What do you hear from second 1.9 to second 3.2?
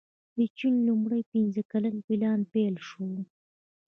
پلان پیل شو.